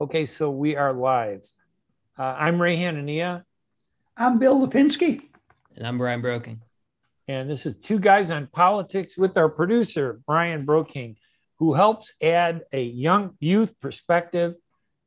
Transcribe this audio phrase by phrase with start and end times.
[0.00, 1.44] Okay, so we are live.
[2.16, 3.42] Uh, I'm Ray Hanania.
[4.16, 5.22] I'm Bill Lipinski.
[5.74, 6.62] And I'm Brian Broking.
[7.26, 11.16] And this is Two Guys on Politics with our producer, Brian Broking,
[11.56, 14.54] who helps add a young youth perspective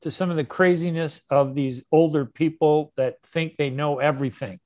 [0.01, 4.59] to some of the craziness of these older people that think they know everything.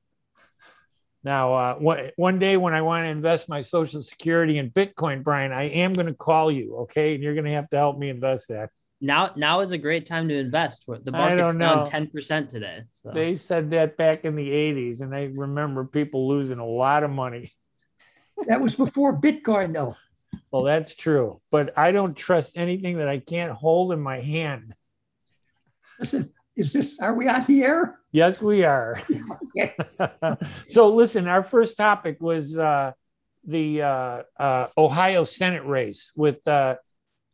[1.23, 5.23] Now, uh, one, one day when I want to invest my Social Security in Bitcoin,
[5.23, 7.13] Brian, I am going to call you, okay?
[7.13, 8.71] And you're going to have to help me invest that.
[9.05, 10.85] Now, now is a great time to invest.
[10.87, 12.81] The market's down ten percent today.
[12.89, 13.11] So.
[13.13, 17.11] They said that back in the '80s, and I remember people losing a lot of
[17.11, 17.51] money.
[18.47, 19.95] That was before Bitcoin, though.
[20.49, 24.73] Well, that's true, but I don't trust anything that I can't hold in my hand.
[25.99, 26.99] Listen, is this?
[26.99, 27.99] Are we on the air?
[28.11, 28.99] Yes, we are.
[30.67, 32.93] so, listen, our first topic was uh,
[33.45, 36.47] the uh, uh, Ohio Senate race with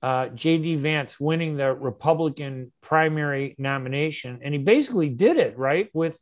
[0.02, 0.76] uh, J.D.
[0.78, 4.40] Vance winning the Republican primary nomination.
[4.42, 6.20] And he basically did it, right, with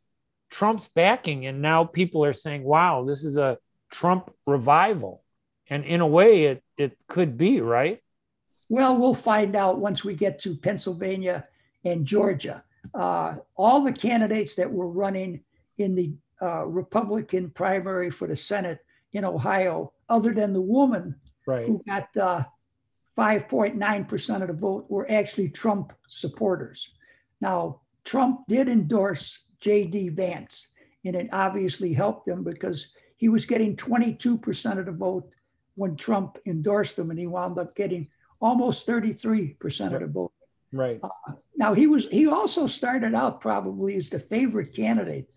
[0.50, 1.46] Trump's backing.
[1.46, 3.58] And now people are saying, wow, this is a
[3.90, 5.22] Trump revival.
[5.68, 8.00] And in a way, it, it could be, right?
[8.68, 11.46] Well, we'll find out once we get to Pennsylvania
[11.84, 12.62] and Georgia.
[12.94, 15.42] Uh, all the candidates that were running
[15.78, 18.80] in the uh, Republican primary for the Senate
[19.12, 21.14] in Ohio, other than the woman
[21.46, 21.66] right.
[21.66, 22.44] who got uh,
[23.16, 26.90] 5.9% of the vote were actually Trump supporters.
[27.40, 30.10] Now, Trump did endorse J.D.
[30.10, 30.68] Vance,
[31.04, 35.34] and it obviously helped him because he was getting 22% of the vote
[35.74, 38.08] when Trump endorsed him, and he wound up getting
[38.40, 40.32] almost 33% of the vote.
[40.72, 41.00] Right.
[41.02, 45.28] Uh, now he was he also started out probably as the favorite candidate,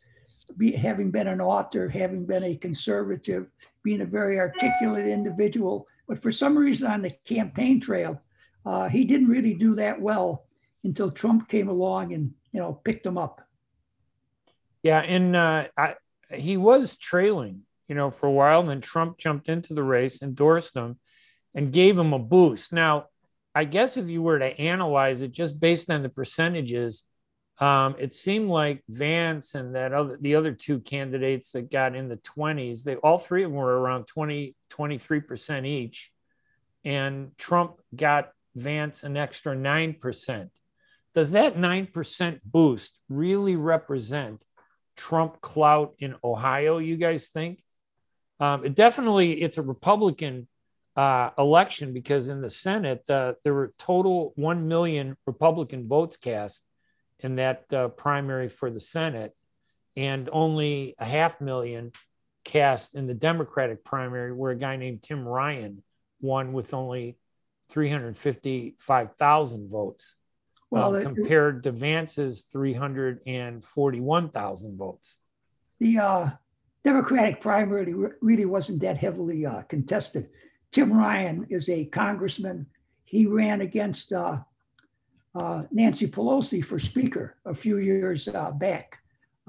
[0.58, 3.48] be, having been an author, having been a conservative,
[3.84, 8.22] being a very articulate individual, but for some reason on the campaign trail,
[8.66, 10.46] uh, he didn't really do that well
[10.84, 13.42] until Trump came along and you know picked him up.
[14.82, 15.96] Yeah, and uh, I,
[16.34, 20.22] he was trailing, you know, for a while, and then Trump jumped into the race,
[20.22, 21.00] endorsed him,
[21.56, 22.74] and gave him a boost.
[22.74, 23.06] Now,
[23.56, 27.06] I guess if you were to analyze it just based on the percentages,
[27.60, 32.10] um, it seemed like Vance and that other the other two candidates that got in
[32.10, 36.12] the 20s, they all three of them were around 20, 23% each.
[36.84, 40.50] And Trump got Vance an extra 9%.
[41.14, 44.42] Does that 9% boost really represent
[44.98, 47.62] Trump clout in Ohio, you guys think?
[48.40, 50.48] Um, it definitely it's a Republican
[50.96, 56.64] uh, election because in the Senate uh, there were total 1 million Republican votes cast
[57.24, 59.36] in that uh, primary for the Senate,
[59.96, 61.92] and only a half million
[62.44, 65.84] cast in the Democratic primary, where a guy named Tim Ryan
[66.22, 67.18] won with only
[67.70, 70.16] 355,000 votes.
[70.70, 75.18] Well, um, compared to Vance's 341,000 votes.
[75.80, 76.30] The uh,
[76.84, 80.30] Democratic primary really wasn't that heavily uh, contested.
[80.72, 82.66] Tim Ryan is a congressman.
[83.06, 84.12] He ran against
[85.36, 89.00] uh, Nancy Pelosi for Speaker a few years uh, back.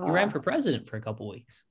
[0.03, 1.65] He ran uh, for president for a couple weeks.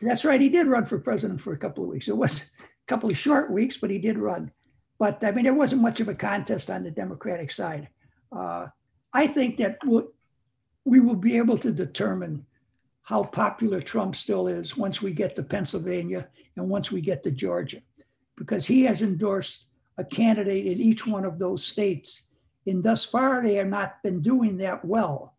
[0.00, 0.40] That's right.
[0.40, 2.08] He did run for president for a couple of weeks.
[2.08, 4.52] It was a couple of short weeks, but he did run.
[4.98, 7.88] But I mean, there wasn't much of a contest on the Democratic side.
[8.32, 8.66] Uh,
[9.12, 10.08] I think that we'll,
[10.84, 12.46] we will be able to determine
[13.02, 17.30] how popular Trump still is once we get to Pennsylvania and once we get to
[17.30, 17.80] Georgia,
[18.36, 22.27] because he has endorsed a candidate in each one of those states
[22.68, 25.34] and thus far, they have not been doing that well.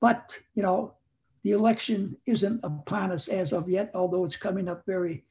[0.00, 0.94] But, you know,
[1.42, 5.24] the election isn't upon us as of yet, although it's coming up very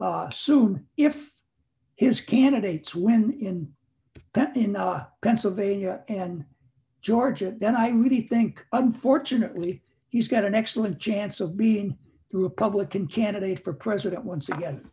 [0.00, 0.86] uh, soon.
[0.96, 1.32] If
[1.96, 3.72] his candidates win in,
[4.54, 6.44] in uh, Pennsylvania and
[7.00, 11.96] Georgia, then I really think, unfortunately, he's got an excellent chance of being
[12.32, 14.90] the Republican candidate for president once again.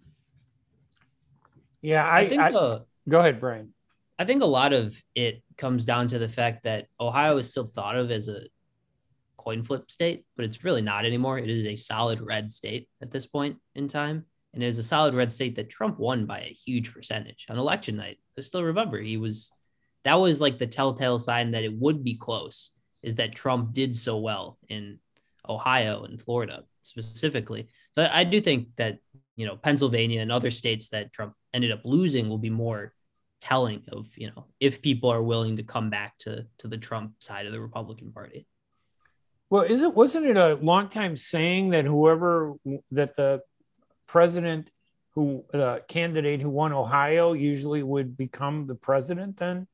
[1.81, 2.41] Yeah, I, I think.
[2.41, 3.72] I, uh, go ahead, Brian.
[4.23, 7.65] I think a lot of it comes down to the fact that Ohio is still
[7.65, 8.43] thought of as a
[9.35, 11.37] coin flip state, but it's really not anymore.
[11.37, 14.23] It is a solid red state at this point in time.
[14.53, 17.57] And it is a solid red state that Trump won by a huge percentage on
[17.57, 18.17] election night.
[18.37, 19.51] I still remember he was,
[20.05, 22.71] that was like the telltale sign that it would be close,
[23.01, 24.99] is that Trump did so well in
[25.49, 27.67] Ohio and Florida specifically.
[27.91, 28.99] So I do think that,
[29.35, 32.93] you know, Pennsylvania and other states that Trump ended up losing will be more
[33.43, 37.21] telling of you know if people are willing to come back to to the Trump
[37.21, 38.47] side of the Republican Party.
[39.49, 42.53] Well, is it wasn't it a long time saying that whoever
[42.91, 43.41] that the
[44.07, 44.71] president
[45.13, 49.67] who the candidate who won Ohio usually would become the president then?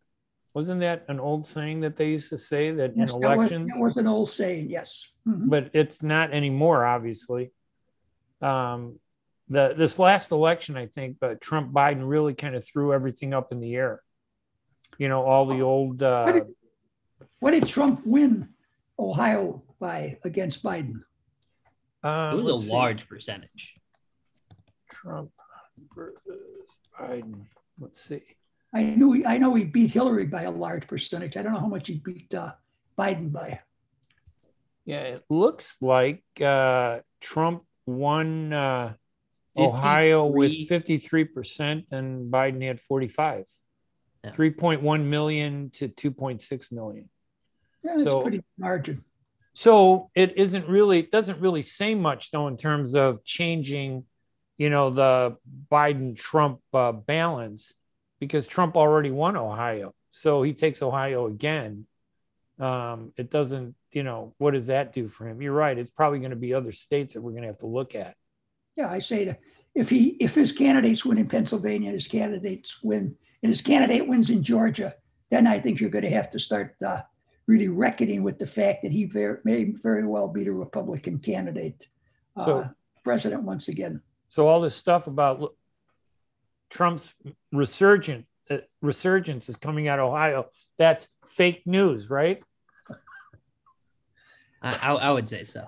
[0.56, 3.51] Wasn't that an old saying that they used to say that Yes, in that was-
[3.51, 3.74] elections?
[3.75, 5.13] That was an old saying, yes.
[5.27, 5.48] Mhm.
[5.48, 7.51] but it's not anymore, obviously.
[8.42, 9.00] Um,
[9.50, 13.51] the this last election, I think, but Trump Biden really kind of threw everything up
[13.51, 14.01] in the air.
[14.98, 16.01] You know, all the old.
[16.01, 16.56] What Uh, did-
[17.40, 18.50] What did Trump win
[18.98, 21.04] Ohio by against Biden?
[22.04, 22.72] uh, It let's was see.
[22.72, 23.75] a large percentage.
[24.90, 25.31] Trump
[25.95, 26.68] versus
[26.98, 27.45] Biden.
[27.80, 28.22] Let's see.
[28.74, 31.38] I knew, he- I know he beat Hillary by a large percentage.
[31.38, 32.54] I don't know how much he beat uh,
[32.98, 33.62] Biden by.
[34.86, 38.94] Yeah, it looks like uh, Trump won uh,
[39.57, 41.25] Ohio with 53.
[41.25, 43.46] 53% and Biden had 45.
[44.24, 44.31] Yeah.
[44.31, 47.10] 3.1 million to 2.6 million.
[47.84, 49.04] Yeah, it's So- a pretty margin.
[49.54, 54.06] So it isn't really it doesn't really say much though in terms of changing,
[54.57, 55.36] you know, the
[55.69, 57.74] Biden Trump uh, balance
[58.19, 59.94] because Trump already won Ohio.
[60.12, 61.88] So he takes Ohio again.
[62.60, 65.42] Um, it doesn't, you know, what does that do for him?
[65.42, 65.78] You're right.
[65.78, 68.16] It's probably going to be other states that we're going to have to look at.
[68.80, 69.42] Yeah, I say that
[69.76, 74.30] if he if his candidates win in Pennsylvania, his candidates win, and his candidate wins
[74.30, 74.96] in Georgia,
[75.30, 77.02] then I think you're going to have to start uh,
[77.46, 81.90] really reckoning with the fact that he very, may very well be the Republican candidate,
[82.38, 82.70] uh, So-
[83.04, 84.02] president once again.
[84.30, 85.54] So all this stuff about
[86.70, 87.14] Trump's
[87.52, 90.46] resurgent uh, resurgence is coming out of Ohio.
[90.78, 92.42] That's fake news, right?
[94.62, 95.68] I, I, I would say so.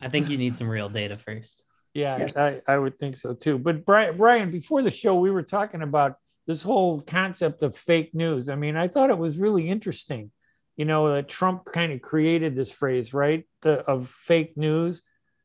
[0.00, 1.62] I think you need some real data first.
[1.96, 2.36] Yeah, Yes.
[2.36, 3.58] I, I would think so too.
[3.58, 6.16] But Brian, Brian, before the show, we were talking about
[6.46, 8.50] this whole concept of fake news.
[8.50, 10.30] I mean, I thought it was really interesting.
[10.76, 15.02] You know, that Trump kind of created this phrase, right, the, of fake news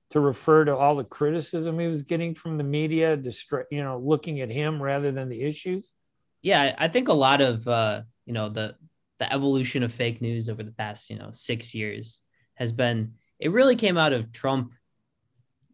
[0.09, 3.97] to refer to all the criticism he was getting from the media, distra- you know,
[3.97, 5.93] looking at him rather than the issues.
[6.41, 8.75] Yeah, I I think a lot of uh, you know the
[9.19, 12.19] the evolution of fake news over the past you know six years
[12.55, 14.73] has been it really came out of Trump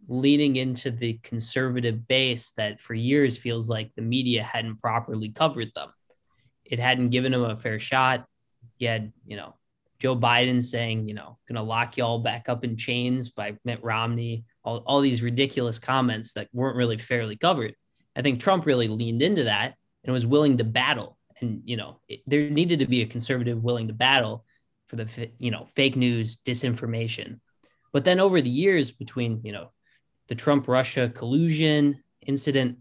[0.08, 5.72] leaning into the conservative base that for years feels like the media hadn't properly covered
[5.76, 5.90] them.
[6.64, 8.26] It hadn't given them a fair shot.
[8.78, 9.56] You had you know
[10.00, 13.84] Joe Biden saying you know gonna lock you all back up in chains by Mitt
[13.84, 14.46] Romney.
[14.64, 17.74] All, all these ridiculous comments that weren't really fairly covered.
[18.16, 21.18] I think Trump really leaned into that and was willing to battle.
[21.40, 24.46] And you know, it, there needed to be a conservative willing to battle
[24.88, 27.40] for the you know fake news, disinformation.
[27.94, 29.72] But then over the years, between you know
[30.28, 32.78] the Trump Russia collusion incident,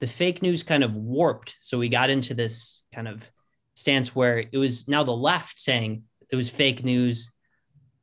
[0.00, 1.56] the fake news kind of warped.
[1.60, 3.30] So we got into this kind of
[3.74, 7.32] stance where it was now the left saying it was fake news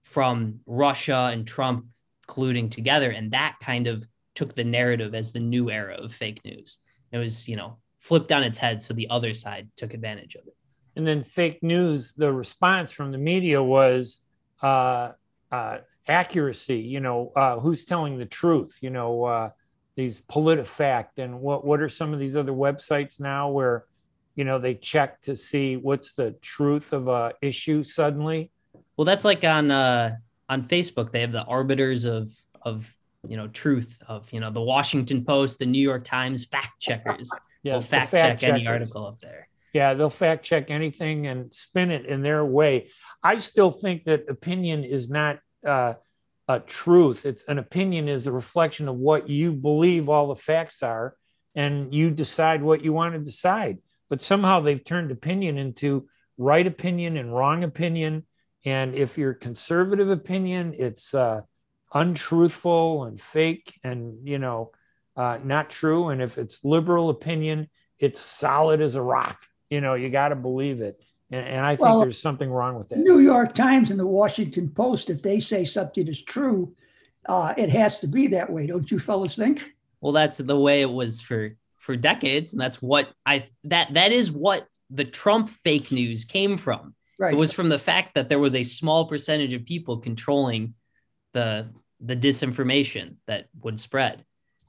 [0.03, 1.85] from Russia and Trump
[2.27, 4.05] colluding together, and that kind of
[4.35, 6.79] took the narrative as the new era of fake news.
[7.11, 10.47] It was you know flipped on its head, so the other side took advantage of
[10.47, 10.55] it.
[10.95, 14.21] And then fake news, the response from the media was
[14.61, 15.11] uh,
[15.51, 15.77] uh,
[16.09, 16.79] accuracy.
[16.79, 18.77] You know, uh, who's telling the truth?
[18.81, 19.49] You know, uh,
[19.95, 23.85] these PolitiFact and what what are some of these other websites now where
[24.35, 28.51] you know they check to see what's the truth of a issue suddenly.
[28.97, 30.15] Well, that's like on uh,
[30.47, 31.11] on Facebook.
[31.11, 32.29] They have the arbiters of
[32.61, 32.93] of
[33.27, 37.29] you know truth of you know the Washington Post, the New York Times fact checkers.
[37.61, 39.49] Yeah, will the fact, check any article up there.
[39.73, 42.87] Yeah, they'll fact check anything and spin it in their way.
[43.21, 45.93] I still think that opinion is not uh,
[46.47, 47.25] a truth.
[47.25, 51.15] It's an opinion is a reflection of what you believe all the facts are,
[51.55, 53.77] and you decide what you want to decide.
[54.09, 58.25] But somehow they've turned opinion into right opinion and wrong opinion.
[58.65, 61.41] And if you're conservative opinion, it's uh,
[61.93, 64.71] untruthful and fake and you know
[65.15, 66.09] uh, not true.
[66.09, 69.39] And if it's liberal opinion, it's solid as a rock.
[69.69, 70.95] You know, you got to believe it.
[71.31, 72.99] And, and I think Well, there's something wrong with that.
[72.99, 76.73] New York Times and the Washington Post, if they say something is true,
[77.27, 79.63] uh, it has to be that way, don't you fellas think?
[80.01, 84.11] Well, that's the way it was for for decades, and that's what I that that
[84.11, 86.93] is what the Trump fake news came from.
[87.19, 87.33] Right.
[87.33, 90.73] It was from the fact that there was a small percentage of people controlling
[91.33, 91.69] the
[91.99, 94.23] the disinformation that would spread.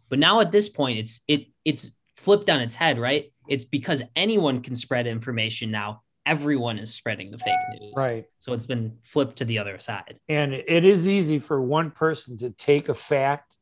[0.09, 3.33] But now at this point, it's it it's flipped on its head, right?
[3.49, 6.03] It's because anyone can spread information now.
[6.27, 7.93] Everyone is spreading the fake news.
[7.97, 8.25] Right.
[8.39, 10.21] So it's been flipped to the other side.
[10.29, 13.57] And it is easy for one person to take a fact,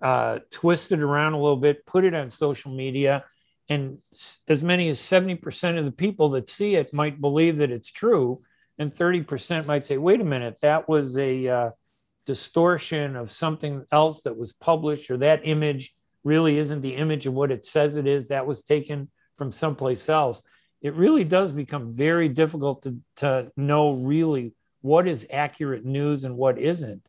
[0.00, 3.24] uh, twist it around a little bit, put it on social media,
[3.68, 3.98] and
[4.48, 8.38] as many as 70% of the people that see it might believe that it's true.
[8.78, 11.70] And 30% might say, wait a minute, that was a uh,
[12.26, 15.94] distortion of something else that was published, or that image
[16.24, 18.28] really isn't the image of what it says it is.
[18.28, 20.42] That was taken from someplace else.
[20.86, 26.36] It really does become very difficult to, to know really what is accurate news and
[26.36, 27.02] what isn't.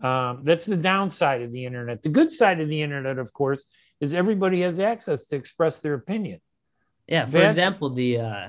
[0.00, 2.02] Um, that's the downside of the internet.
[2.02, 3.66] The good side of the internet, of course,
[4.00, 6.40] is everybody has access to express their opinion.
[7.06, 7.26] Yeah.
[7.26, 8.48] For that's, example, the uh,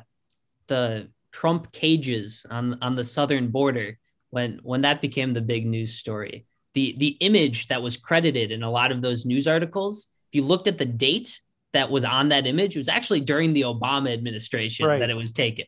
[0.68, 3.98] the Trump cages on on the southern border
[4.30, 6.46] when when that became the big news story.
[6.74, 10.44] The the image that was credited in a lot of those news articles, if you
[10.44, 11.42] looked at the date
[11.74, 15.00] that was on that image, it was actually during the Obama administration right.
[15.00, 15.66] that it was taken.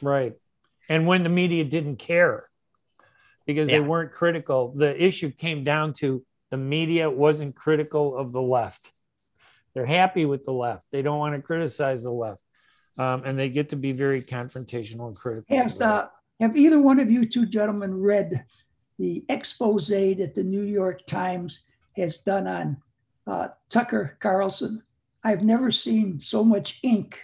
[0.00, 0.34] Right.
[0.88, 2.48] And when the media didn't care
[3.46, 3.76] because yeah.
[3.76, 8.92] they weren't critical, the issue came down to the media wasn't critical of the left.
[9.74, 10.86] They're happy with the left.
[10.90, 12.42] They don't want to criticize the left.
[12.98, 15.56] Um, and they get to be very confrontational and critical.
[15.56, 16.08] Have, uh,
[16.40, 18.44] have either one of you two gentlemen read
[18.98, 21.60] the expose that the New York Times
[21.96, 22.76] has done on
[23.26, 24.82] uh, Tucker Carlson?
[25.24, 27.18] I've never seen so much ink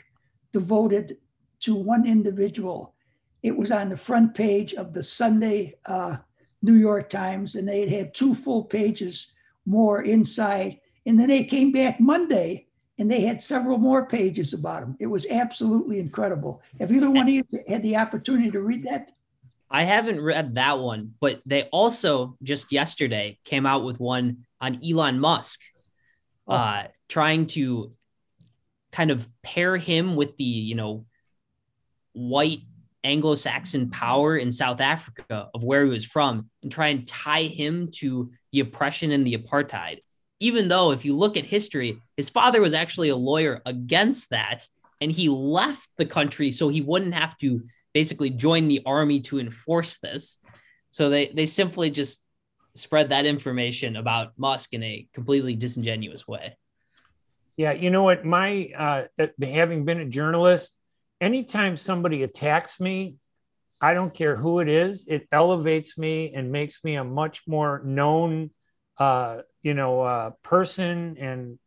[0.53, 1.19] devoted
[1.61, 2.95] to one individual.
[3.43, 6.17] It was on the front page of the Sunday uh,
[6.63, 9.33] New York Times, and they had had two full pages
[9.67, 10.81] more inside.
[11.07, 12.67] And then they came back Monday
[12.99, 14.97] and they had several more pages about him.
[15.01, 16.63] It was absolutely incredible.
[16.79, 19.11] Have either one of you had the opportunity to read that?
[19.71, 24.81] I haven't read that one, but they also just yesterday came out with one on
[24.85, 25.61] Elon Musk
[26.47, 26.55] oh.
[26.55, 27.93] uh, trying to
[28.93, 31.07] kind of pair him with the, you know,
[32.13, 32.61] white
[33.03, 37.91] Anglo-Saxon power in South Africa of where he was from and try and tie him
[37.97, 39.99] to the oppression and the apartheid.
[40.41, 44.67] Even though if you look at history, his father was actually a lawyer against that
[45.01, 49.39] and he left the country so he wouldn't have to basically join the army to
[49.39, 50.39] enforce this.
[50.91, 52.25] So they they simply just
[52.75, 56.57] spread that information about Musk in a completely disingenuous way.
[57.57, 58.25] Yeah, you know what?
[58.25, 59.05] My uh,
[59.41, 60.77] having been a journalist,
[61.21, 63.17] anytime somebody attacks me,
[63.81, 67.83] I don't care who it is, it elevates me and makes me a much more
[67.85, 68.51] known,
[68.99, 71.59] uh, you know, uh, person and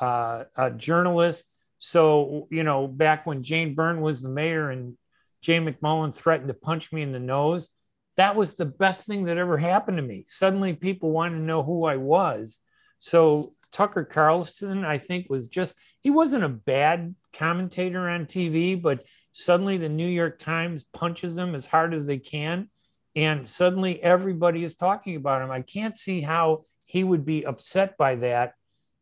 [0.00, 1.50] uh, a journalist.
[1.78, 4.98] So, you know, back when Jane Byrne was the mayor and
[5.40, 7.70] Jay McMullen threatened to punch me in the nose,
[8.16, 10.24] that was the best thing that ever happened to me.
[10.28, 12.60] Suddenly people wanted to know who I was.
[12.98, 19.04] So Tucker Carlson, I think, was just, he wasn't a bad commentator on TV, but
[19.32, 22.68] suddenly the New York Times punches him as hard as they can.
[23.16, 25.50] And suddenly everybody is talking about him.
[25.50, 28.54] I can't see how he would be upset by that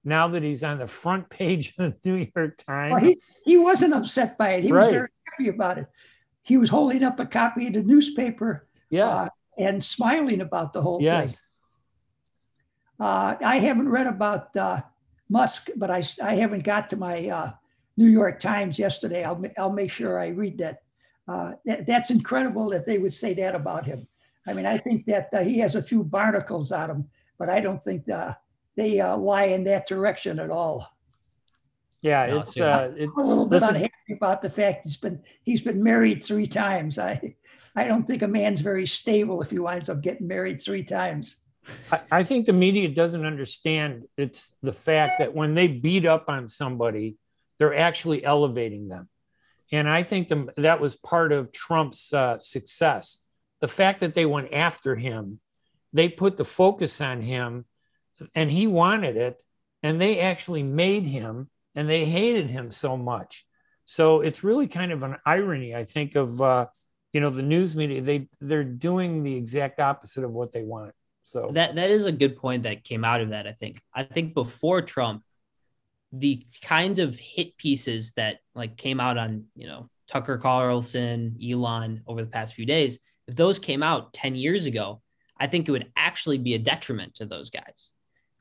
[0.04, 2.92] now that he's on the front page of the New York Times.
[2.92, 4.64] Well, he, he wasn't upset by it.
[4.64, 4.86] He right.
[4.86, 5.86] was very happy about it.
[6.42, 9.12] He was holding up a copy of the newspaper yes.
[9.12, 11.34] Uh, and smiling about the whole yes.
[11.34, 11.44] thing.
[13.00, 14.80] Uh, I haven't read about uh,
[15.28, 17.52] Musk, but I, I haven't got to my uh,
[17.96, 19.24] New York Times yesterday.
[19.24, 20.82] I'll, I'll make sure I read that.
[21.26, 21.86] Uh, that.
[21.86, 24.08] That's incredible that they would say that about him.
[24.46, 27.60] I mean, I think that uh, he has a few barnacles on him, but I
[27.60, 28.06] don't think
[28.76, 30.90] they lie in that direction at all.
[32.00, 35.20] Yeah, no, it's uh, it, a little bit listen, unhappy about the fact he's been
[35.42, 36.98] he's been married three times.
[36.98, 37.34] I
[37.74, 41.36] I don't think a man's very stable if he winds up getting married three times.
[41.90, 46.28] I, I think the media doesn't understand it's the fact that when they beat up
[46.28, 47.16] on somebody,
[47.58, 49.08] they're actually elevating them.
[49.70, 53.22] And I think the, that was part of Trump's uh, success.
[53.60, 55.40] The fact that they went after him,
[55.92, 57.66] they put the focus on him,
[58.34, 59.42] and he wanted it,
[59.82, 63.46] and they actually made him, and they hated him so much.
[63.84, 66.66] So it's really kind of an irony, I think, of uh,
[67.12, 68.00] you know the news media.
[68.02, 70.92] They they're doing the exact opposite of what they want.
[71.28, 73.46] So that that is a good point that came out of that.
[73.46, 73.82] I think.
[73.94, 75.22] I think before Trump,
[76.10, 82.00] the kind of hit pieces that like came out on you know Tucker Carlson, Elon
[82.06, 85.02] over the past few days, if those came out 10 years ago,
[85.38, 87.92] I think it would actually be a detriment to those guys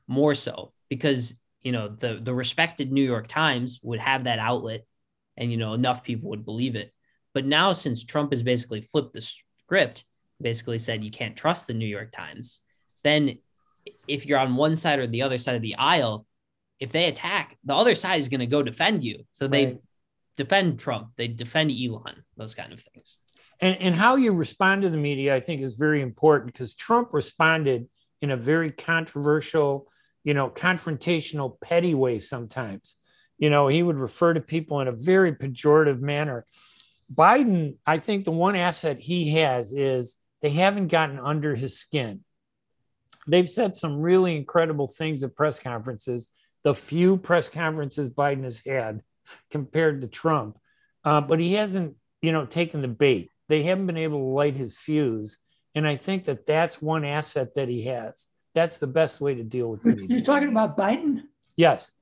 [0.06, 4.86] more so because you know the the respected New York Times would have that outlet
[5.36, 6.94] and you know enough people would believe it.
[7.34, 10.06] But now since Trump has basically flipped the script,
[10.40, 12.62] basically said you can't trust the New York Times,
[13.02, 13.38] then
[14.06, 16.26] if you're on one side or the other side of the aisle,
[16.80, 19.24] if they attack, the other side is going to go defend you.
[19.30, 19.78] So they right.
[20.36, 23.18] defend Trump, they defend Elon, those kind of things.
[23.60, 27.08] And, and how you respond to the media, I think, is very important because Trump
[27.12, 27.88] responded
[28.22, 29.88] in a very controversial,
[30.22, 32.96] you know, confrontational, petty way sometimes.
[33.36, 36.44] You know, he would refer to people in a very pejorative manner.
[37.12, 42.20] Biden, I think the one asset he has is they haven't gotten under his skin
[43.28, 46.32] they've said some really incredible things at press conferences.
[46.64, 49.02] The few press conferences Biden has had
[49.50, 50.58] compared to Trump.
[51.04, 53.30] uh, but he hasn't, you know, taken the bait.
[53.48, 55.38] They haven't been able to light his fuse,
[55.74, 58.26] and I think that that's one asset that he has.
[58.54, 60.10] That's the best way to deal with it.
[60.10, 61.22] You're talking about Biden?
[61.56, 61.94] Yes.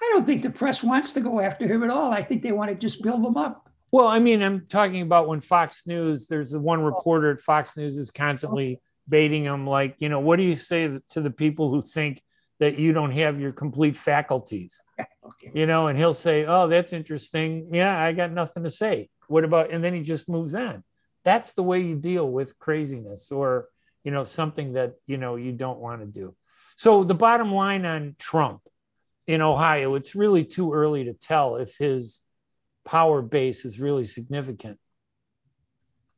[0.00, 2.12] I don't think the press wants to go after him at all.
[2.12, 3.68] I think they want to just build him up.
[3.90, 7.76] Well, I mean, I'm talking about when Fox News, there's the one reporter at Fox
[7.76, 11.70] News is constantly baiting him, like, you know, what do you say to the people
[11.70, 12.22] who think
[12.60, 14.82] that you don't have your complete faculties?
[15.28, 15.52] Okay.
[15.54, 17.68] You know, and he'll say, oh, that's interesting.
[17.70, 19.10] Yeah, I got nothing to say.
[19.28, 20.82] What about, and then he just moves on.
[21.22, 23.68] That's the way you deal with craziness or,
[24.04, 26.34] you know, something that, you know, you don't want to do.
[26.76, 28.62] So the bottom line on Trump
[29.26, 32.22] in Ohio, it's really too early to tell if his
[32.86, 34.78] power base is really significant.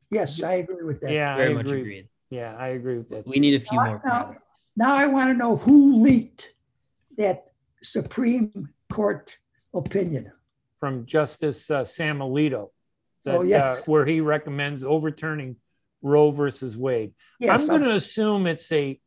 [0.09, 1.11] Yes, I agree with that.
[1.11, 1.81] Yeah, very I much agree.
[1.81, 2.09] agreed.
[2.31, 3.27] Yeah, I agree with that.
[3.27, 4.01] We need a few Now, more.
[4.03, 4.35] now,
[4.75, 6.47] now I want to know who leaked
[7.17, 7.49] that
[7.83, 9.37] Supreme Court
[9.73, 10.31] opinion.
[10.79, 12.69] from Justice uh, Sam Alito,
[13.25, 13.61] that, Oh, yes.
[13.79, 15.57] uh, where he recommends overturning
[16.01, 17.13] Roe versus Wade.
[17.39, 18.99] Yes, I'm going to assume it's a,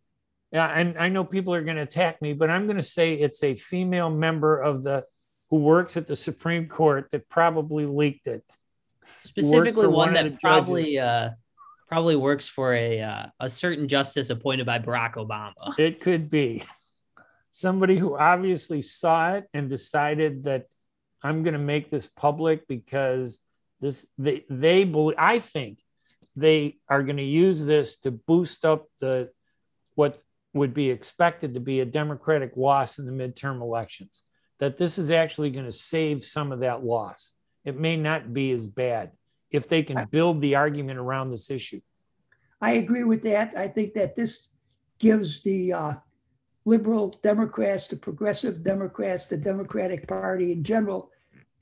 [0.53, 3.43] and I know people are going to attack me, but I'm going to say it's
[3.43, 5.05] a female member of the
[5.51, 8.45] who works at the Supreme Court that probably leaked it.
[9.23, 11.31] specifically one, one that probably uh,
[11.89, 15.53] probably works for a uh, a certain justice appointed by Barack Obama.
[15.79, 16.63] It could be
[17.51, 20.67] somebody who obviously saw it and decided that
[21.23, 23.41] I'm going to make this public because
[23.81, 25.79] this they they believe I think
[26.37, 29.31] they are going to use this to boost up the
[29.95, 30.23] what
[30.53, 34.23] would be expected to be a Democratic loss in the midterm elections.
[34.61, 37.35] That this is actually going to save some of that loss.
[37.65, 39.13] It may not be as bad
[39.55, 41.81] if they can build the argument around this issue.
[42.61, 43.57] I agree with that.
[43.57, 44.49] I think that this
[44.99, 45.95] gives the uh,
[46.65, 51.11] liberal Democrats, the progressive Democrats, the Democratic Party in general,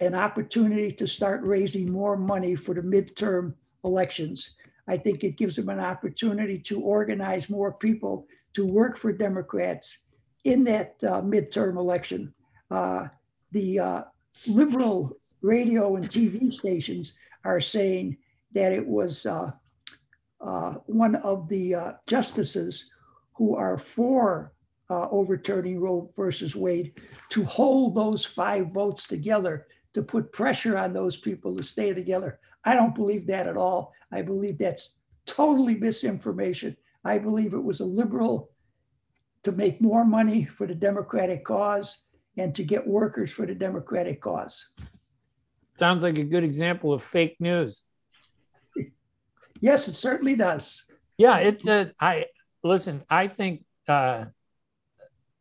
[0.01, 3.53] an opportunity to start raising more money for the midterm
[3.85, 4.55] elections.
[4.89, 9.99] I think it gives them an opportunity to organize more people to work for Democrats
[10.45, 12.33] in that uh, midterm election.
[12.71, 13.09] Uh,
[13.51, 14.03] the uh,
[14.47, 17.13] liberal radio and TV stations
[17.45, 18.17] are saying
[18.53, 19.51] that it was uh,
[20.41, 22.91] uh, one of the uh, justices
[23.35, 24.53] who are for
[24.91, 27.01] uh, overturning Roe versus Wade
[27.31, 32.41] to hold those five votes together to put pressure on those people to stay together.
[32.65, 33.93] I don't believe that at all.
[34.11, 36.77] I believe that's totally misinformation.
[37.05, 38.51] I believe it was a liberal
[39.43, 42.03] to make more money for the Democratic cause
[42.37, 44.73] and to get workers for the Democratic cause.
[45.79, 47.85] Sounds like a good example of fake news.
[49.61, 50.87] Yes, it certainly does.
[51.17, 51.93] Yeah, it's a.
[52.01, 52.27] I
[52.65, 53.05] listen.
[53.09, 54.25] I think uh,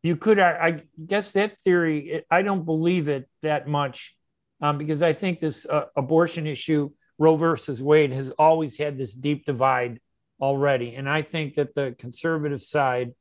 [0.04, 0.38] you could.
[0.38, 2.10] I, I guess that theory.
[2.10, 4.15] It, I don't believe it that much
[4.62, 9.15] um, because I think this uh, abortion issue, Roe versus Wade, has always had this
[9.15, 10.00] deep divide
[10.39, 13.15] already, and I think that the conservative side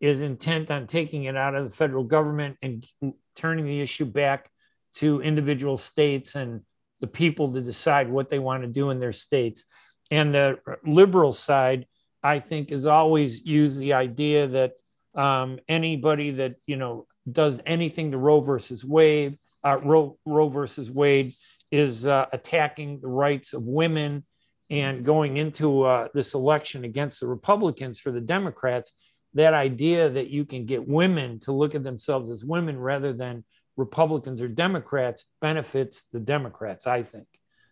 [0.00, 2.86] is intent on taking it out of the federal government and
[3.34, 4.50] turning the issue back
[4.94, 6.60] to individual states and
[7.00, 9.66] the people to decide what they want to do in their states.
[10.10, 11.86] And the liberal side,
[12.22, 14.72] I think, has always used the idea that
[15.14, 20.90] um, anybody that you know does anything to Roe versus Wade, uh, Roe, Roe versus
[20.90, 21.32] Wade,
[21.70, 24.24] is uh, attacking the rights of women
[24.70, 28.92] and going into uh, this election against the Republicans for the Democrats.
[29.34, 33.44] That idea that you can get women to look at themselves as women rather than
[33.76, 37.26] Republicans or Democrats benefits the Democrats, I think.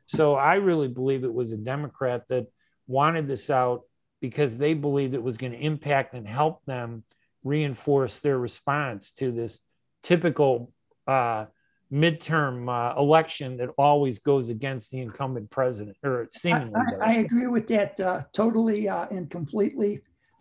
[0.06, 2.46] So I really believe it was a Democrat that
[2.86, 3.82] wanted this out
[4.20, 7.04] because they believed it was going to impact and help them
[7.44, 9.62] reinforce their response to this
[10.02, 10.72] typical
[11.06, 11.46] uh,
[11.92, 17.04] midterm uh, election that always goes against the incumbent president, or seemingly I.
[17.04, 20.00] I, I agree with that uh, totally uh, and completely.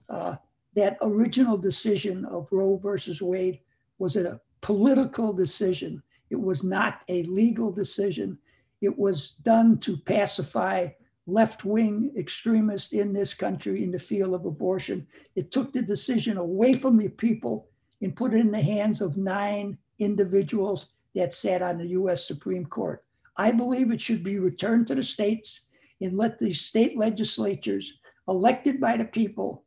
[0.09, 0.35] Uh,
[0.75, 3.59] that original decision of Roe versus Wade
[3.99, 6.01] was a political decision.
[6.29, 8.37] It was not a legal decision.
[8.81, 10.89] It was done to pacify
[11.27, 15.07] left wing extremists in this country in the field of abortion.
[15.35, 17.69] It took the decision away from the people
[18.01, 22.65] and put it in the hands of nine individuals that sat on the US Supreme
[22.65, 23.03] Court.
[23.37, 25.67] I believe it should be returned to the states
[26.01, 29.63] and let the state legislatures elected by the people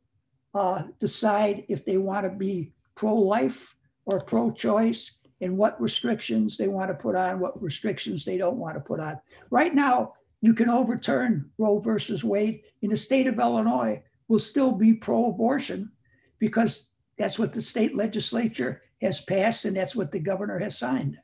[0.53, 6.57] uh, decide if they want to be pro life or pro choice and what restrictions
[6.57, 9.19] they want to put on, what restrictions they don't want to put on.
[9.49, 14.71] Right now, you can overturn Roe versus Wade in the state of Illinois, will still
[14.71, 15.91] be pro abortion
[16.39, 16.87] because
[17.17, 21.17] that's what the state legislature has passed and that's what the governor has signed.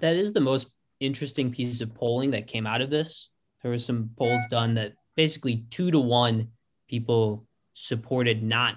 [0.00, 0.68] That is the most
[1.00, 3.30] interesting piece of polling that came out of this.
[3.62, 6.48] There was some polls done that basically two to one
[6.88, 8.76] people supported not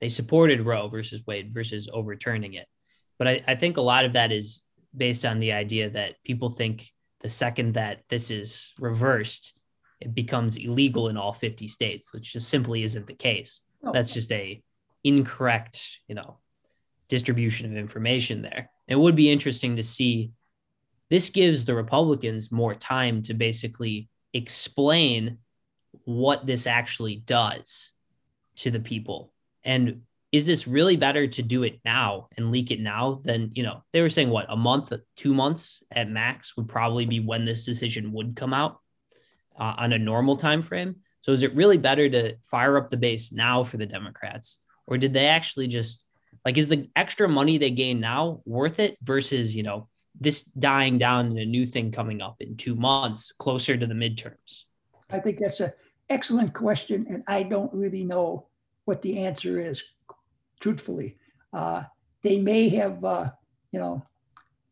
[0.00, 2.66] they supported Roe versus Wade versus overturning it.
[3.18, 4.62] But I, I think a lot of that is
[4.96, 6.88] based on the idea that people think
[7.20, 9.58] the second that this is reversed,
[10.00, 13.62] it becomes illegal in all 50 states, which just simply isn't the case.
[13.84, 13.92] Oh.
[13.92, 14.62] That's just a
[15.04, 16.38] incorrect, you know,
[17.08, 18.70] distribution of information there.
[18.86, 20.32] It would be interesting to see.
[21.10, 25.38] This gives the Republicans more time to basically explain
[26.04, 27.94] what this actually does
[28.56, 29.32] to the people.
[29.68, 30.00] And
[30.32, 33.84] is this really better to do it now and leak it now than, you know,
[33.92, 37.66] they were saying what, a month, two months at max would probably be when this
[37.66, 38.80] decision would come out
[39.58, 40.96] uh, on a normal time frame.
[41.20, 44.58] So is it really better to fire up the base now for the Democrats?
[44.86, 46.06] Or did they actually just
[46.46, 50.96] like is the extra money they gain now worth it versus, you know, this dying
[50.96, 54.62] down and a new thing coming up in two months closer to the midterms?
[55.10, 55.72] I think that's an
[56.08, 57.06] excellent question.
[57.10, 58.46] And I don't really know
[58.88, 59.84] what the answer is,
[60.60, 61.18] truthfully.
[61.52, 61.82] Uh,
[62.22, 63.30] they may have, uh,
[63.70, 64.02] you know,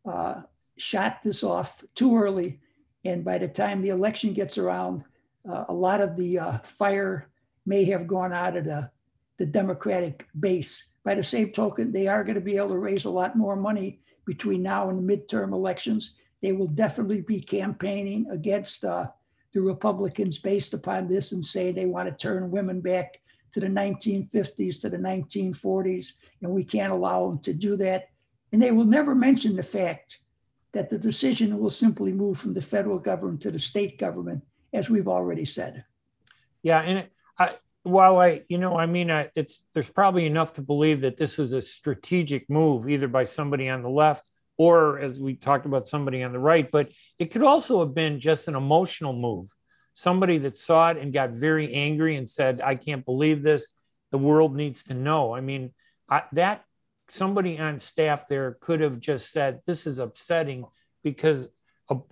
[0.09, 0.41] uh,
[0.75, 2.59] shot this off too early.
[3.05, 5.03] And by the time the election gets around,
[5.47, 7.29] uh, a lot of the uh, fire
[7.67, 8.89] may have gone out of the,
[9.37, 10.89] the Democratic base.
[11.05, 13.55] By the same token, they are going to be able to raise a lot more
[13.55, 16.15] money between now and the midterm elections.
[16.41, 19.09] They will definitely be campaigning against uh,
[19.53, 23.19] the Republicans based upon this and say they want to turn women back
[23.57, 28.09] to the 1950s, to the 1940s, and we can't allow them to do that.
[28.51, 30.19] And they will never mention the fact
[30.73, 34.43] that the decision will simply move from the federal government to the state government,
[34.73, 35.83] as we've already said.
[36.61, 37.07] Yeah, and
[37.39, 41.17] I, while I, you know, I mean, I, it's there's probably enough to believe that
[41.17, 45.65] this was a strategic move, either by somebody on the left or, as we talked
[45.65, 46.69] about, somebody on the right.
[46.69, 49.47] But it could also have been just an emotional move.
[49.97, 53.71] Somebody that saw it and got very angry and said, "I can't believe this.
[54.11, 55.73] The world needs to know." I mean,
[56.07, 56.65] I, that
[57.09, 60.65] somebody on staff there could have just said, "This is upsetting,"
[61.03, 61.49] because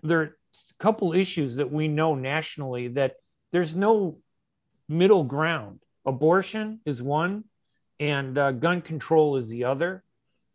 [0.01, 3.17] there are a couple issues that we know nationally that
[3.51, 4.17] there's no
[4.89, 5.81] middle ground.
[6.07, 7.43] Abortion is one,
[7.99, 10.03] and uh, gun control is the other.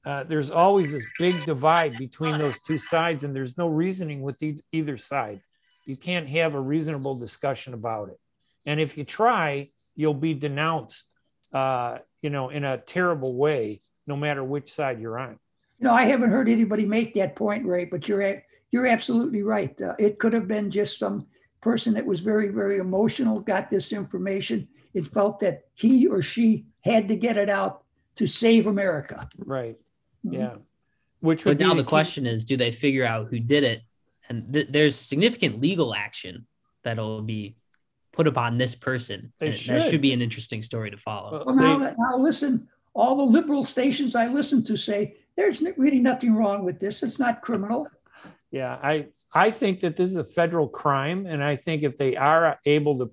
[0.04, 4.42] Uh, there's always this big divide between those two sides, and there's no reasoning with
[4.42, 5.42] e- either side.
[5.90, 8.20] You can't have a reasonable discussion about it.
[8.64, 11.04] And if you try, you'll be denounced,
[11.52, 15.40] uh, you know, in a terrible way, no matter which side you're on.
[15.80, 17.86] No, I haven't heard anybody make that point, Ray.
[17.86, 19.82] But you're you're absolutely right.
[19.82, 21.26] Uh, it could have been just some
[21.60, 26.66] person that was very, very emotional got this information and felt that he or she
[26.82, 27.82] had to get it out
[28.14, 29.28] to save America.
[29.36, 29.76] Right.
[30.24, 30.34] Mm-hmm.
[30.34, 30.54] Yeah.
[31.18, 33.82] Which but now the, the question is, do they figure out who did it?
[34.30, 36.46] And th- there's significant legal action
[36.84, 37.56] that'll be
[38.12, 39.32] put upon this person.
[39.42, 39.74] Should.
[39.74, 41.44] That should be an interesting story to follow.
[41.44, 46.34] Well, now, now listen, all the liberal stations I listen to say there's really nothing
[46.34, 47.02] wrong with this.
[47.02, 47.88] It's not criminal.
[48.50, 52.16] Yeah, I I think that this is a federal crime, and I think if they
[52.16, 53.12] are able to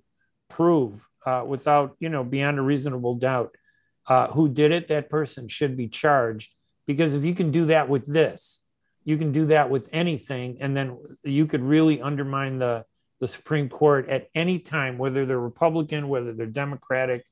[0.50, 3.56] prove uh, without you know beyond a reasonable doubt
[4.08, 6.54] uh, who did it, that person should be charged.
[6.88, 8.62] Because if you can do that with this,
[9.08, 12.84] you can do that with anything, and then you could really undermine the
[13.22, 17.26] the Supreme Court at any time, whether they're Republican, whether they're Democratic.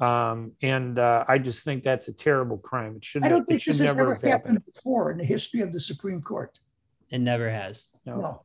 [0.00, 2.96] Um, and uh, I just think that's a terrible crime.
[2.96, 3.24] It should.
[3.24, 4.32] I don't think this has ever happened.
[4.32, 6.58] happened before in the history of the Supreme Court.
[7.08, 7.86] It never has.
[8.04, 8.20] No.
[8.20, 8.42] no.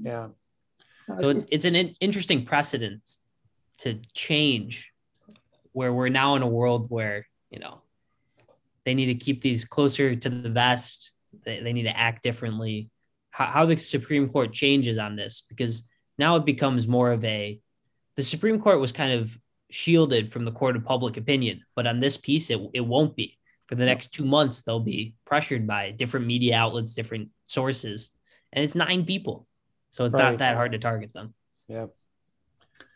[0.00, 0.28] Yeah.
[1.18, 3.02] So it's, it's an in- interesting precedent
[3.80, 4.90] to change
[5.72, 7.82] where we're now in a world where, you know,
[8.86, 11.12] they need to keep these closer to the vest.
[11.44, 12.90] They, they need to act differently.
[13.30, 15.84] How, how the Supreme Court changes on this, because
[16.18, 17.60] now it becomes more of a,
[18.16, 19.36] the Supreme Court was kind of
[19.70, 23.38] shielded from the court of public opinion, but on this piece, it, it won't be.
[23.68, 28.10] For the next two months, they'll be pressured by different media outlets, different sources,
[28.52, 29.46] and it's nine people,
[29.90, 30.24] so it's right.
[30.24, 31.34] not that hard to target them.
[31.68, 31.86] Yeah.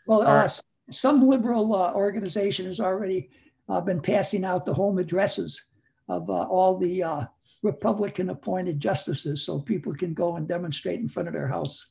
[0.05, 0.49] Well, uh,
[0.91, 3.29] some liberal uh, organization has already
[3.69, 5.63] uh, been passing out the home addresses
[6.09, 7.23] of uh, all the uh,
[7.65, 11.87] Republican appointed justices, so people can go and demonstrate in front of their house.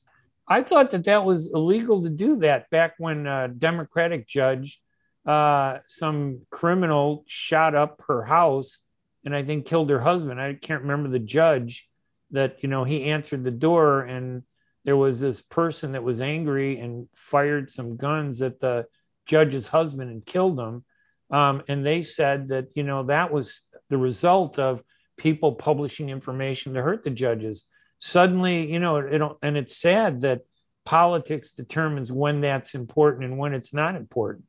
[0.46, 4.80] I thought that that was illegal to do that back when a Democratic judge,
[5.26, 8.80] uh, some criminal shot up her house
[9.24, 10.38] and I think killed her husband.
[10.40, 11.88] I can't remember the judge,
[12.30, 14.42] that you know he answered the door and
[14.84, 18.86] there was this person that was angry and fired some guns at the
[19.24, 20.84] judge's husband and killed him
[21.30, 24.82] um, and they said that you know that was the result of
[25.16, 27.66] people publishing information to hurt the judges
[27.98, 30.42] suddenly, you know, it, it and it's sad that
[30.84, 34.44] politics determines when that's important and when it's not important.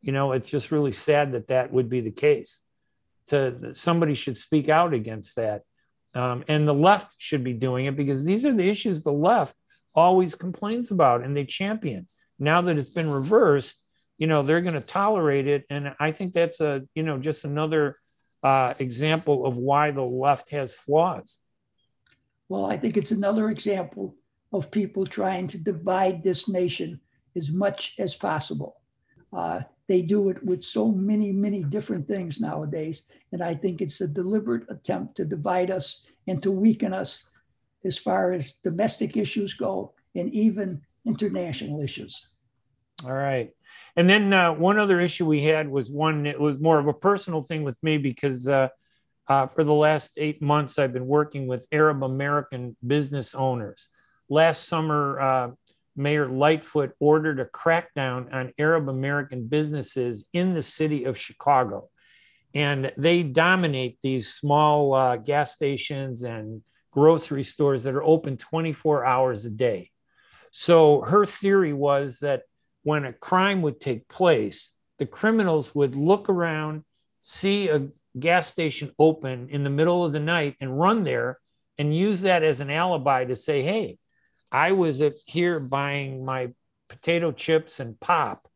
[0.00, 2.62] You know, it's just really sad that that would be the case.
[3.28, 5.62] To somebody should speak out against that,
[6.14, 9.56] um, and the left should be doing it because these are the issues the left
[9.94, 12.06] always complains about and they champion.
[12.38, 13.82] Now that it's been reversed,
[14.18, 17.44] you know, they're going to tolerate it, and I think that's a you know just
[17.44, 17.94] another
[18.44, 21.40] uh, example of why the left has flaws.
[22.48, 24.14] Well, I think it's another example
[24.52, 27.00] of people trying to divide this nation
[27.34, 28.76] as much as possible.
[29.32, 33.04] Uh, they do it with so many, many different things nowadays.
[33.32, 37.24] And I think it's a deliberate attempt to divide us and to weaken us
[37.84, 42.28] as far as domestic issues go and even international issues.
[43.02, 43.50] All right.
[43.96, 46.94] And then uh, one other issue we had was one, it was more of a
[46.94, 48.68] personal thing with me because uh,
[49.26, 53.88] uh, for the last eight months, I've been working with Arab American business owners
[54.28, 55.50] last summer, uh,
[55.96, 61.88] Mayor Lightfoot ordered a crackdown on Arab American businesses in the city of Chicago.
[62.52, 69.04] And they dominate these small uh, gas stations and grocery stores that are open 24
[69.04, 69.90] hours a day.
[70.52, 72.42] So her theory was that
[72.84, 76.84] when a crime would take place, the criminals would look around,
[77.20, 81.40] see a gas station open in the middle of the night, and run there
[81.78, 83.98] and use that as an alibi to say, hey,
[84.52, 86.52] I was at here buying my
[86.88, 88.46] potato chips and pop.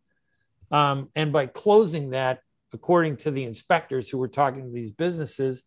[0.70, 2.40] Um, and by closing that,
[2.72, 5.64] according to the inspectors who were talking to these businesses,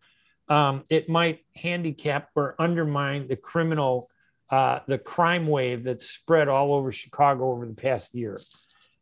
[0.48, 4.08] um, it might handicap or undermine the criminal,
[4.52, 8.38] uh, the crime wave that's spread all over Chicago over the past year.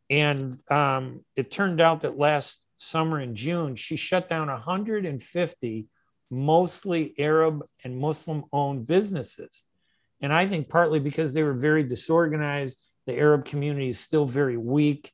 [0.08, 5.88] And um, it turned out that last summer in June, she shut down 150
[6.30, 9.64] mostly Arab and Muslim owned businesses.
[10.20, 14.56] And I think partly because they were very disorganized, the Arab community is still very
[14.56, 15.10] weak.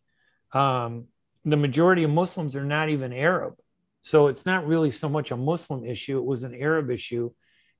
[0.53, 1.07] Um,
[1.45, 3.55] the majority of Muslims are not even Arab.
[4.03, 7.31] So it's not really so much a Muslim issue, it was an Arab issue.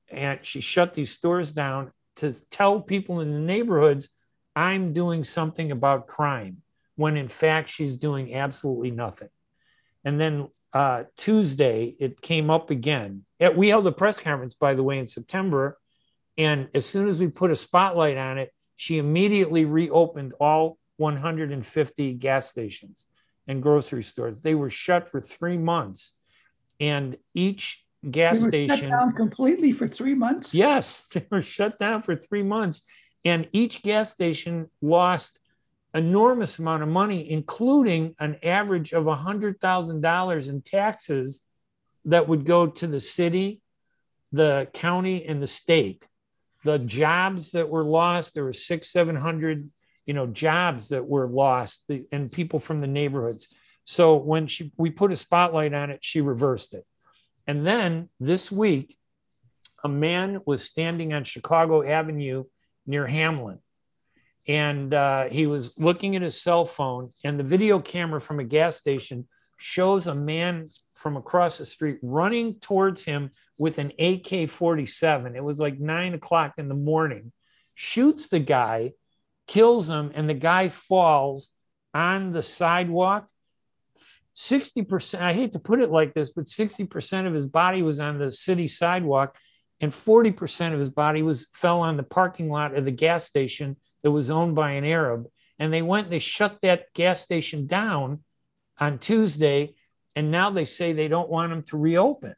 [0.09, 4.09] And she shut these stores down to tell people in the neighborhoods,
[4.55, 6.61] I'm doing something about crime,
[6.95, 9.29] when in fact she's doing absolutely nothing.
[10.03, 13.25] And then uh, Tuesday, it came up again.
[13.55, 15.77] We held a press conference, by the way, in September
[16.37, 22.13] and as soon as we put a spotlight on it, she immediately reopened all 150
[22.13, 23.07] gas stations
[23.47, 24.41] and grocery stores.
[24.41, 26.13] They were shut for three months.
[26.79, 30.53] And each gas station down completely for three months.
[30.53, 32.81] Yes, they were shut down for three months,
[33.25, 35.39] and each gas station lost
[35.93, 41.41] enormous amount of money, including an average of hundred thousand dollars in taxes
[42.05, 43.61] that would go to the city,
[44.31, 46.07] the county, and the state
[46.67, 49.61] the jobs that were lost, there were six, 700,
[50.05, 53.55] you know, jobs that were lost and people from the neighborhoods.
[53.85, 56.85] So when she, we put a spotlight on it, she reversed it.
[57.47, 58.97] And then this week,
[59.83, 62.43] a man was standing on Chicago Avenue
[62.85, 63.59] near Hamlin.
[64.47, 68.45] And uh, he was looking at his cell phone, and the video camera from a
[68.45, 74.49] gas station shows a man from across the street running towards him with an AK
[74.49, 75.35] 47.
[75.35, 77.31] It was like nine o'clock in the morning,
[77.75, 78.93] shoots the guy,
[79.47, 81.49] kills him, and the guy falls
[81.93, 83.27] on the sidewalk.
[84.37, 88.19] 60%, I hate to put it like this, but 60% of his body was on
[88.19, 89.35] the city sidewalk
[89.81, 93.77] and 40% of his body was fell on the parking lot of the gas station
[94.03, 95.27] that was owned by an Arab.
[95.57, 98.23] And they went, they shut that gas station down
[98.79, 99.73] on Tuesday,
[100.15, 102.35] and now they say they don't want them to reopen,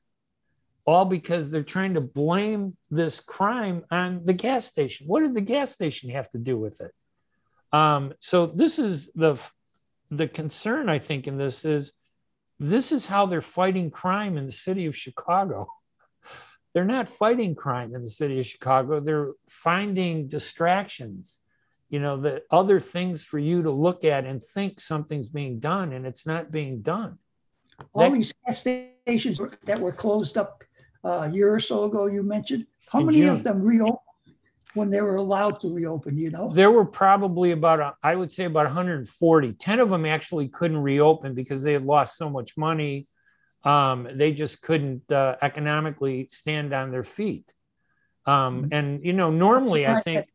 [0.85, 5.05] all because they're trying to blame this crime on the gas station.
[5.07, 6.91] What did the gas station have to do with it?
[7.73, 9.37] Um, so this is the
[10.09, 11.93] the concern I think in this is
[12.59, 15.67] this is how they're fighting crime in the city of Chicago.
[16.73, 18.99] They're not fighting crime in the city of Chicago.
[18.99, 21.39] They're finding distractions
[21.89, 25.91] you know the other things for you to look at and think something's being done
[25.91, 27.17] and it's not being done
[27.93, 30.63] all that, these gas stations that were closed up
[31.03, 33.97] uh, a year or so ago you mentioned how many June, of them reopened
[34.75, 38.45] when they were allowed to reopen you know there were probably about I would say
[38.45, 43.07] about 140 10 of them actually couldn't reopen because they had lost so much money
[43.63, 47.51] um, they just couldn't uh, economically stand on their feet
[48.25, 48.73] um, mm-hmm.
[48.73, 50.25] and you know normally i think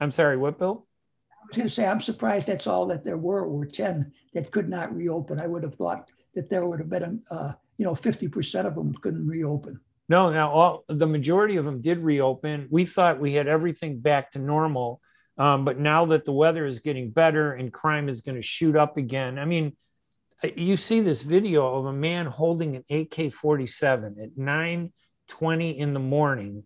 [0.00, 0.86] I'm sorry, what, Bill?
[1.30, 4.50] I was going to say, I'm surprised that's all that there were, were 10 that
[4.50, 5.40] could not reopen.
[5.40, 8.94] I would have thought that there would have been, uh, you know, 50% of them
[9.00, 9.80] couldn't reopen.
[10.08, 12.68] No, now all the majority of them did reopen.
[12.70, 15.00] We thought we had everything back to normal,
[15.36, 18.76] um, but now that the weather is getting better and crime is going to shoot
[18.76, 19.76] up again, I mean,
[20.54, 26.64] you see this video of a man holding an AK-47 at 9:20 in the morning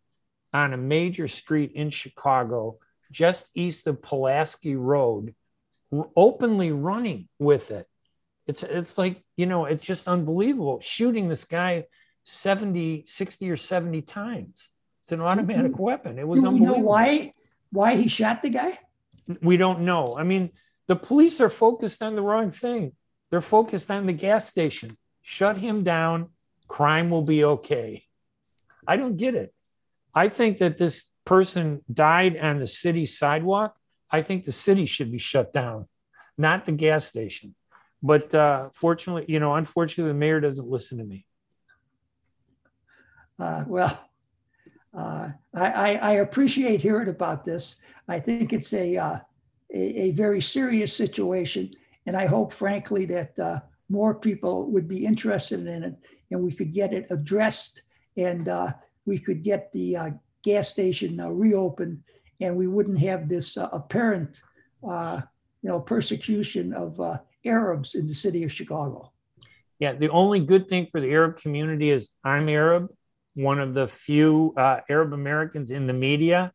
[0.53, 2.79] on a major street in Chicago,
[3.11, 5.35] just east of Pulaski Road,
[6.17, 7.87] openly running with it.
[8.47, 10.81] It's it's like you know, it's just unbelievable.
[10.81, 11.85] Shooting this guy
[12.25, 14.71] 70, 60 or 70 times.
[15.05, 15.83] It's an automatic mm-hmm.
[15.83, 16.19] weapon.
[16.19, 16.79] It was Do unbelievable.
[16.79, 17.33] know why
[17.73, 18.79] why he shot the guy?
[19.43, 20.17] We don't know.
[20.19, 20.51] I mean,
[20.89, 22.93] the police are focused on the wrong thing.
[23.31, 24.97] They're focused on the gas station.
[25.23, 26.31] Shut him down.
[26.67, 28.05] Crime will be okay.
[28.87, 29.55] I don't get it.
[30.15, 33.77] I think that this person died on the city sidewalk.
[34.11, 35.87] I think the city should be shut down,
[36.37, 37.55] not the gas station.
[38.03, 41.27] But uh, fortunately, you know, unfortunately, the mayor doesn't listen to me.
[43.41, 44.11] Uh, well,
[44.95, 47.77] uh, I, I, appreciate hearing about this.
[48.07, 49.19] I think it's a, uh,
[49.73, 51.73] a, a, very serious situation.
[52.07, 55.95] And I hope, frankly, that uh, more people would be interested in it
[56.31, 57.83] and we could get it addressed
[58.17, 58.73] and uh,
[59.07, 60.11] we could get the uh,
[60.43, 62.03] gas station reopened
[62.41, 64.41] and we wouldn't have this apparent
[64.83, 67.01] you know, persecution of
[67.45, 69.13] Arabs in the city of Chicago.
[69.79, 72.91] Yeah, the only good thing for the Arab community is I'm Arab
[73.35, 76.53] one of the few uh, Arab Americans in the media.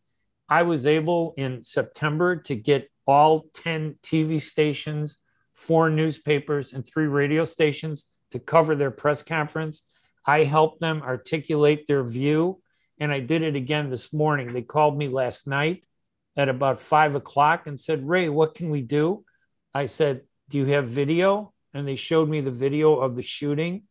[0.48, 5.20] I was able in September to get all 10 TV stations,
[5.54, 9.86] four newspapers, and three radio stations to cover their press conference.
[10.26, 12.62] I helped them articulate their view,
[13.00, 14.54] and I did it again this morning.
[14.54, 15.86] They called me last night
[16.38, 19.24] at about five o'clock and said, Ray, what can we do?
[19.74, 21.54] I said, Do you have video?
[21.74, 23.84] And they showed me the video of the shooting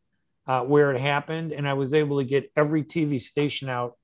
[0.47, 3.97] uh, where it happened, and I was able to get every TV station out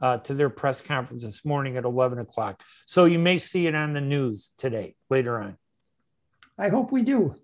[0.00, 2.62] uh, to their press conference this morning at 11 o'clock.
[2.86, 5.56] So you may see it on the news today, later on.
[6.56, 7.34] I hope we do.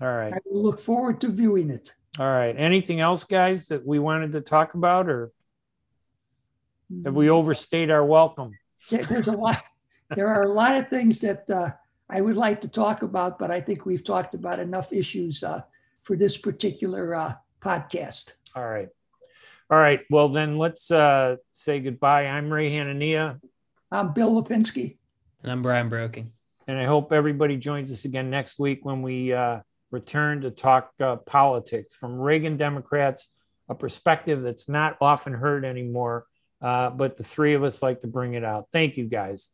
[0.00, 0.32] All right.
[0.32, 1.92] I look forward to viewing it.
[2.18, 2.54] All right.
[2.56, 5.32] Anything else, guys, that we wanted to talk about, or
[7.04, 8.52] have we overstayed our welcome?
[8.90, 9.62] There's a lot.
[10.14, 11.70] There are a lot of things that uh,
[12.08, 15.62] I would like to talk about, but I think we've talked about enough issues uh,
[16.02, 18.32] for this particular uh, podcast.
[18.54, 18.88] All right.
[19.70, 20.00] All right.
[20.10, 22.26] Well, then let's uh, say goodbye.
[22.26, 23.40] I'm Ray Hanania.
[23.90, 24.96] I'm Bill Lipinski.
[25.42, 26.32] And I'm Brian Broking.
[26.66, 30.92] And I hope everybody joins us again next week when we uh, return to talk
[31.00, 33.34] uh, politics from Reagan Democrats,
[33.68, 36.26] a perspective that's not often heard anymore.
[36.60, 38.66] Uh, but the three of us like to bring it out.
[38.72, 39.50] Thank you, guys.